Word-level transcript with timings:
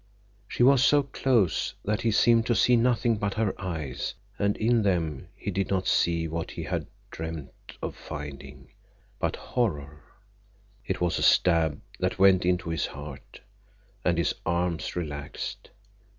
She 0.47 0.63
was 0.63 0.83
so 0.83 1.03
close 1.03 1.75
that 1.85 2.01
he 2.01 2.09
seemed 2.09 2.47
to 2.47 2.55
see 2.55 2.75
nothing 2.75 3.17
but 3.17 3.35
her 3.35 3.53
eyes, 3.61 4.15
and 4.39 4.57
in 4.57 4.81
them 4.81 5.27
he 5.35 5.51
did 5.51 5.69
not 5.69 5.85
see 5.85 6.27
what 6.27 6.49
he 6.49 6.63
had 6.63 6.87
dreamed 7.11 7.51
of 7.83 7.95
finding—but 7.95 9.35
horror. 9.35 10.01
It 10.87 11.01
was 11.01 11.19
a 11.19 11.21
stab 11.21 11.81
that 11.99 12.17
went 12.17 12.47
into 12.47 12.71
his 12.71 12.87
heart, 12.87 13.41
and 14.03 14.17
his 14.17 14.33
arms 14.43 14.95
relaxed. 14.95 15.69